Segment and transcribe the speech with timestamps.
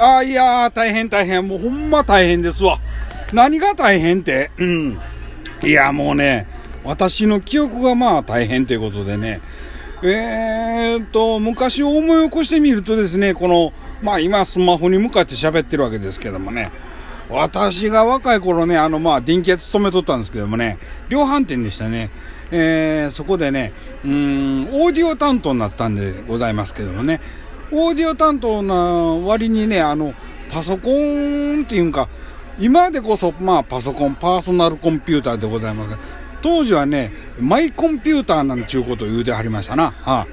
[0.00, 1.46] ああ、いやー、大変大変。
[1.46, 2.78] もうほんま大変ですわ。
[3.34, 4.50] 何が大変って？
[4.56, 4.98] うん。
[5.62, 6.46] いや、もうね、
[6.84, 9.42] 私の記憶がまあ大変ということでね。
[10.02, 16.72] えーと、昔を思い起こしてみるとですね、この、まあ今スマホに向かって喋ってるわけですけどもね。
[17.28, 20.78] 私が若い頃ね、あのまあ電気屋勤めとったんですけどもね、
[21.10, 22.10] 量販店でしたね。
[22.50, 27.20] えー、そこでね、うん、オーディオ担当になったんでございますけどもね。
[27.72, 30.14] オーディオ担当な割にね、あの、
[30.50, 32.08] パソコンっていうか、
[32.58, 35.98] 今でこそ、まあ、パソコン、パーソナルコンピューターでございます
[36.42, 39.84] 当時はね、マイコンピューターなんちゅうことを言うてはりましたな。
[39.84, 40.26] はあ、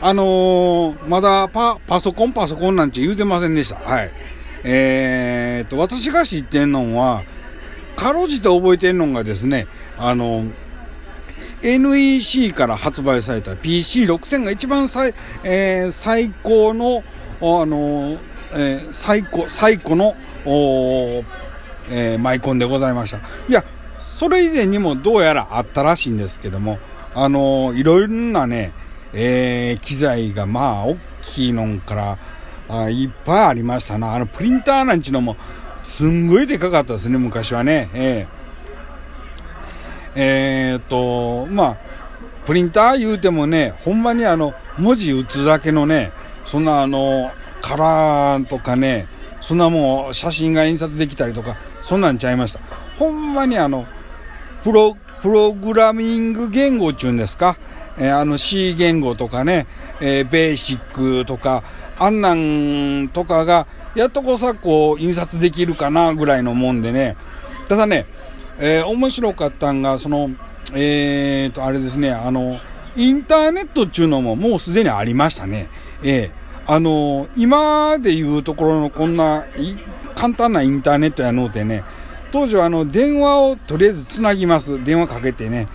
[0.00, 3.76] あのー、まだパ、パソコン、パソコンなんて言うてませんでした。
[3.76, 4.10] はい。
[4.64, 7.22] えー、っと、私が知ってんのは、
[7.96, 10.52] かろうじて覚えてんのがですね、あのー
[11.62, 17.04] NEC から発売された PC6000 が一番最,、えー、最高の、
[17.40, 18.18] あの、
[18.52, 23.18] えー、最高、最高の、えー、マイコンでございました。
[23.48, 23.64] いや、
[24.04, 26.78] それ以前にもどうやらあったらしいんですけども、
[27.14, 28.72] あのいろんなね、
[29.12, 32.18] えー、機材がまあ、大きいのんから
[32.68, 34.14] あいっぱいありましたな。
[34.14, 35.36] あの、プリンターなんちのも、
[35.84, 37.88] すんごいでかかったですね、昔はね。
[37.94, 38.41] えー
[40.14, 41.76] えー、っと、まあ、
[42.44, 46.12] プリンター言うてもね、ほんまにあの、文字打つだけのね、
[46.44, 49.06] そんなあの、カラーとかね、
[49.40, 52.60] そんなもう写真が印刷できたりとか、そんなんちゃいました。
[52.98, 53.86] ほんまにあの、
[54.62, 57.56] プロ、プログラミング言語っていうんですか、
[57.96, 59.66] えー、あの C 言語とかね、
[60.00, 61.62] えー、ベーシックとか、
[61.98, 67.16] あんなんとかが、やっとこさ、こう、印刷できるかな、ぐらいのもんでね。
[67.68, 68.06] ただね、
[68.58, 70.30] えー、面白かったんが、その、
[70.74, 72.60] えーと、あれですね、あの、
[72.94, 75.68] インターネットっていうのももうすでにありましたね。
[76.02, 79.44] ええー、あの、今でいうところのこんな、
[80.14, 81.84] 簡単なインターネットやのうてね、
[82.30, 84.82] 当時はあの、電話をとりあえずつなぎます。
[84.82, 85.66] 電話かけてね。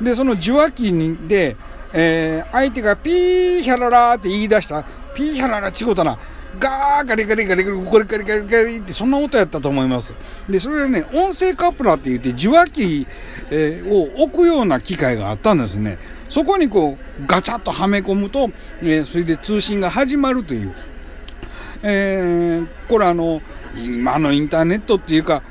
[0.00, 1.56] で、その受話器にで、
[1.92, 4.82] えー、相手がピーヒャララーって言い出した、
[5.14, 6.18] ピーヒャララちごたな。
[6.58, 10.14] ガーガリガリガリガリガリガリガリガリってそんな音やったと思います。
[10.48, 13.06] で、それはね、音声カプラーって言って受話器、
[13.50, 15.98] えー、を置くような機械があったんですね。
[16.28, 20.74] そこにこうガチャッとはめ込むと、えー、それで通信が始まるという。
[21.82, 23.40] えー、これあの、
[23.74, 25.42] 今のインターネットっていうか、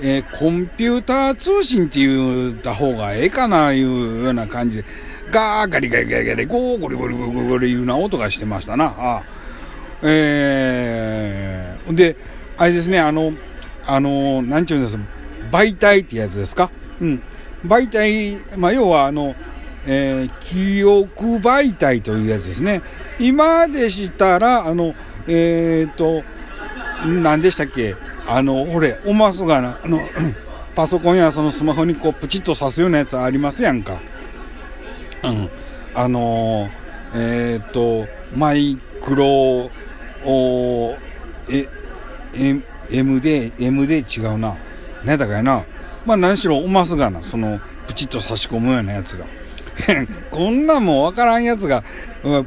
[0.00, 4.84] えー、コンピューター通信って言った方がええかないうような感じで、
[5.30, 8.86] ガーガリガリガリガリゴーゴリゴリゴリゴリいうような音がしてましたな。
[8.86, 9.37] ああ
[10.02, 12.16] えー、で、
[12.56, 13.32] あれですね、あの、
[13.86, 14.98] あの、なんちゅうんです
[15.50, 16.70] 媒体ってやつですか？
[17.00, 17.22] うん。
[17.64, 19.34] 媒体、まあ、要はあの、
[19.86, 22.82] えー、記憶媒体というやつですね。
[23.18, 24.94] 今でしたら、あの、
[25.26, 26.22] えっ、ー、と、
[27.06, 27.96] 何でしたっけ？
[28.26, 30.08] あの、俺、おますがな、あの、
[30.76, 33.98] パソコンやそのスマホにこう、プチッと刺すようなやつありますやんか。
[35.24, 35.50] うん。
[35.94, 36.68] あの
[37.14, 39.70] えっ、ー、と、マイクロ
[40.30, 40.94] お
[41.48, 41.66] え、
[42.34, 44.58] え、M で、M で違うな。
[45.02, 45.64] 何だかやな。
[46.04, 49.24] まあ何しろおますがな、その、プチッと差し込むようなやつが。
[50.30, 51.82] こんなんもわからんやつが、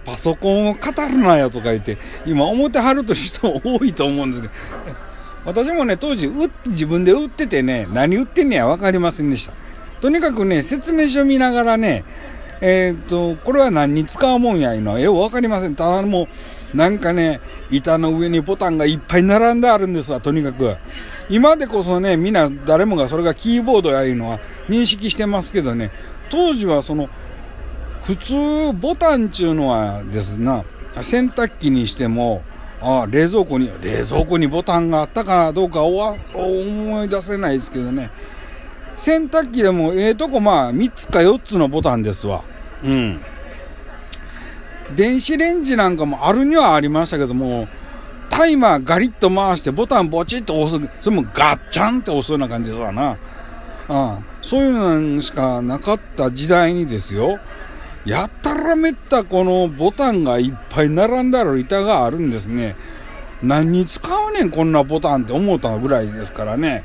[0.06, 4.54] パソコンを語るなよとか言って、今思ってはるという人多いと思うんですけど、
[5.46, 6.30] 私もね、当時、
[6.68, 9.54] 自分で売っててね、何売ってんねやわかりませんでした。
[10.02, 12.04] とにかくね、説明書見ながらね、
[12.62, 15.76] えー、っと、これは何に使うもんやいうのはようわかりません。
[15.76, 16.28] ただもう、
[16.74, 20.76] なんかね、板の上にボタンがいっぱい並んであるんですわ、とにかく。
[21.30, 24.40] 今でこそね、みんな誰もがそれがキーボードやいうのは
[24.70, 25.92] 認識してますけどね、
[26.30, 27.10] 当時はその、
[28.04, 28.34] 普通
[28.74, 30.64] ボタンちゅうのはですな、
[31.02, 32.42] 洗濯機にしても、
[32.82, 38.10] あ冷蔵庫に、冷蔵庫にボタンがあったかどうか思い出せないですけどね、
[38.96, 42.44] 洗濯機でもええとこまあ3つか4つのボタンですわ。
[42.84, 43.22] うん。
[44.96, 47.68] 電子レンジなんかもあるにはありましたけども、
[48.30, 53.12] タイマーガリッと回してボタンボチッと押す、それもガッチャンって押すような感じですわな。
[53.12, 53.18] あ
[53.90, 57.40] あそういうのしかなかった時代にですよ。
[58.06, 62.76] やたらめったこのボタンがいっぱい並んだる板があるんですね。
[63.44, 66.84] 何に使うねんこんなボタンって思ったぐらいですからね。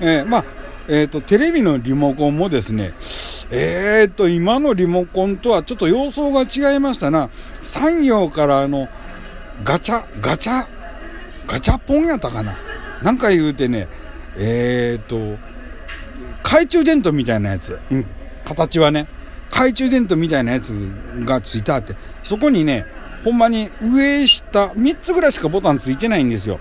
[0.00, 0.44] えー、まあ、
[0.88, 2.94] えっ、ー、と、テレビのリモコンもですね、
[3.50, 7.30] えーと、今のリモコンとはちょっと様相が違いましたな。
[7.62, 8.88] 産業からあの、
[9.62, 10.66] ガチャ、ガチャ、
[11.46, 12.58] ガチャポンやったかな。
[13.02, 13.88] なんか言うてね、
[14.36, 15.38] えーと、
[16.42, 17.78] 懐中電灯みたいなやつ。
[17.90, 18.06] うん。
[18.44, 19.06] 形はね、
[19.50, 20.72] 懐中電灯みたいなやつ
[21.24, 21.94] がついてあって、
[22.24, 22.86] そこにね、
[23.24, 26.60] ほんまに上下3つぐらいしかボタンついてないんですよ。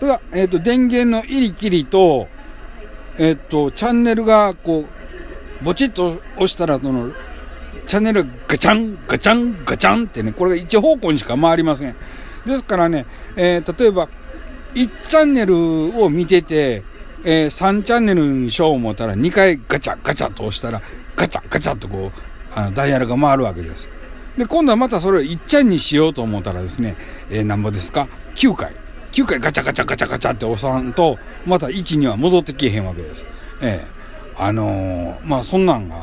[0.00, 2.28] ただ、えっ、と、電源の入り切りと、
[3.18, 4.97] えっ、と、チャンネルが、こう、
[5.62, 7.12] ぼちっと押したら、その、
[7.86, 11.96] チャンネルガチャン、ガチャン、ガチャンってね、これが一方向にしか回りません。
[12.46, 13.06] ですからね、
[13.36, 14.08] えー、例えば、
[14.74, 15.56] 1チャンネル
[16.02, 16.82] を見てて、
[17.24, 20.80] えー、3チャンネルにしよう思ったら2回ガチャガチャと押したら
[21.16, 22.20] ガチャガチャとこう
[22.54, 23.88] あのダイヤルが回るわけです。
[24.36, 26.96] で、今度はまたそれを1チャンにしようと思ったらですね、
[27.28, 28.06] えー、なんぼですか
[28.36, 28.72] ?9 回。
[29.10, 33.26] 9回ガチャガチャガチャガチャって押さんと、また1には戻ってけえへんわけです。
[33.60, 34.07] えー、
[34.38, 35.96] あの、まあそんなんが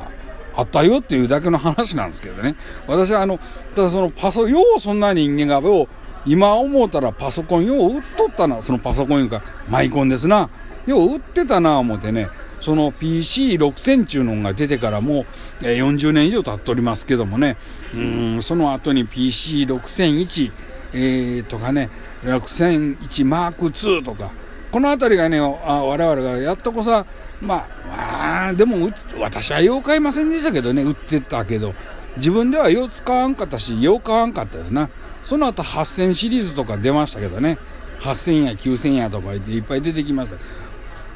[0.55, 2.55] あったよっていうだけの話なんですけどね。
[2.87, 3.39] 私はあの、
[3.75, 5.87] ただそのパソ、ようそんな人間が、よう、
[6.25, 10.49] 今思うたらパソコンよう売っとったな、そのパソコンいうか、マイコンですな。
[10.85, 12.29] よう売ってたな思ってね、
[12.61, 15.25] その PC6000 ちゅうのが出てからも
[15.61, 17.57] う40年以上経っておりますけどもね、
[17.93, 17.97] う
[18.37, 20.51] ん、その後に PC6001、
[20.93, 21.89] えー、とかね、
[22.23, 24.31] 6001マーク2とか、
[24.71, 27.05] この辺りがね、我々がやっとこさ、
[27.41, 28.89] まあ、あ、でも、
[29.19, 31.73] 私はよう買いませんでしたけどね、売ってたけど、
[32.17, 34.89] 自分ではよう使わんかったし、よう買わんかったですな。
[35.23, 37.57] その後8000シリーズとか出ましたけどね、
[38.01, 40.37] 8000や9000やとか言っていっぱい出てきました。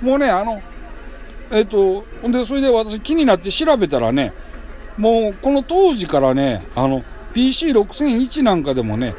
[0.04, 0.62] もうね、あの、
[1.51, 4.33] えっ、と、ほんで、それで私気になって調べたらね、
[4.98, 9.16] もうこの当時からね、あの、PC6001 なんかでもね、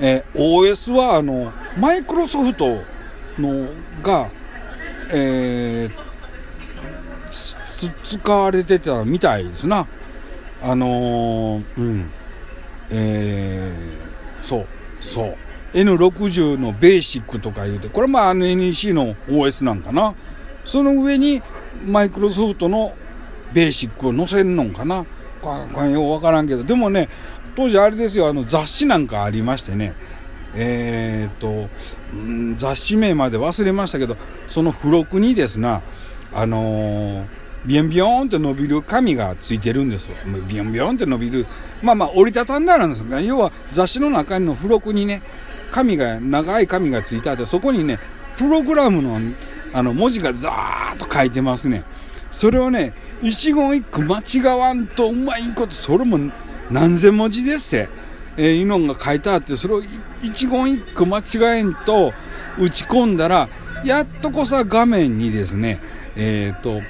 [0.00, 2.82] えー、OS はあの、マイクロソフト
[3.38, 3.68] の
[4.02, 4.30] が、
[5.12, 5.90] えー、
[8.04, 9.86] 使われてたみたいですな。
[10.62, 12.10] あのー、うん。
[12.90, 14.66] えー、そう、
[15.00, 15.36] そう。
[15.72, 20.14] N60 のベーシックとか言うて、これまあの NEC の OS なんかな。
[20.64, 21.42] その上に
[21.84, 22.92] マイクロソフトの
[23.52, 25.06] ベーシックを載せるのかな。
[25.40, 27.08] これようわからんけど、でもね、
[27.56, 29.94] 当時あれですよ、あの雑誌なんかありましてね、
[30.54, 31.68] えー、と、
[32.56, 34.16] 雑誌名まで忘れましたけど、
[34.46, 35.82] その付録にですな、
[36.32, 37.26] あの、
[37.66, 40.16] ビヨンビヨンって伸びる紙がついてるんですよ。
[40.48, 41.46] ビヨンビヨンって伸びる。
[41.82, 45.22] まあまあ折りたたんだなんですが、要は雑誌の中の付録にね、
[45.70, 47.98] 紙が、長い紙がついてあって、そこにね、
[48.36, 49.20] プログラムの
[49.72, 51.84] あの文字がザーッと書いてますね。
[52.30, 56.18] それをね、一言一句間違わんとうまいこと、それも
[56.70, 58.09] 何千文字ですって。
[58.36, 59.82] えー、いうのが書いてあって、それを
[60.22, 62.12] 一言一句間違えんと
[62.58, 63.48] 打ち込んだら、
[63.84, 65.80] やっとこさ画面にですね、
[66.16, 66.82] えっ、ー、と、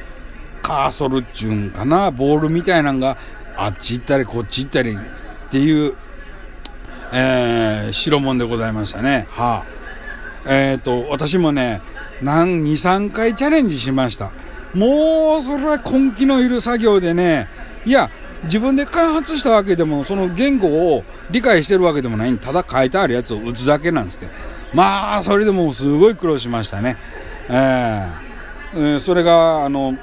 [0.63, 3.17] カーソルっちゅうんかな、ボールみたいなのが
[3.57, 5.95] あっち行ったりこっち行ったりっていう、
[7.13, 9.27] えー、白門でございましたね。
[9.31, 9.81] はあ。
[10.47, 11.83] えっ、ー、と、私もね、
[12.23, 14.33] 何、2、3回チャレンジしました。
[14.75, 17.49] もう、それは根気のいる作業でね、
[17.85, 18.11] いや、
[18.45, 24.33] 自分で開発したわけでも、その言語を理解してるわけでもないただ書いてあるやつを打つだけなんですけど、
[24.73, 26.97] まあ、それでもすごい苦労しましたね。
[27.49, 27.57] えー、
[28.75, 29.97] えー、それが、あの、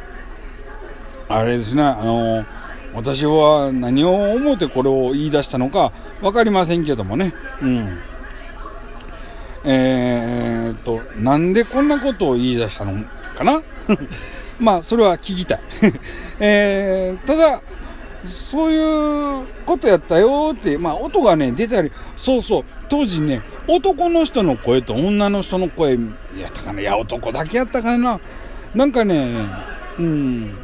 [1.29, 2.45] あれですね、あの、
[2.93, 5.91] 私は何を思ってこれを言い出したのか
[6.21, 7.33] 分かりませんけどもね。
[7.61, 7.99] うん。
[9.63, 13.03] えー、っと、なんでこんなことを言い出したの
[13.35, 13.61] かな？
[14.59, 15.61] まあ、それは聞きたい
[16.39, 17.61] えー、ただ、
[18.23, 25.97] そういうことやったよって、まあ、音がね、出たり、そうそう、当時ね、男の人の声と女の人の声
[26.35, 28.19] やったかな、いや、男だけやったかな。
[28.73, 29.45] なんかね、
[29.99, 30.55] うん、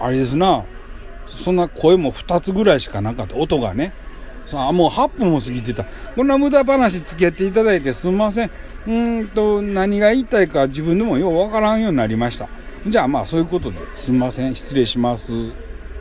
[0.00, 0.64] あれですな、
[1.26, 3.92] そんな声も2つぐらいしかなかった、音がね。
[4.46, 5.84] さあ、もう8分も過ぎてた。
[6.16, 8.50] こんな無駄話付き合っていただいてすみません。
[8.86, 12.48] うんと、何が言いたいか自分でもようわからんようになりました。
[12.86, 14.54] じゃあまあそういうことですみません。
[14.54, 15.67] 失礼します。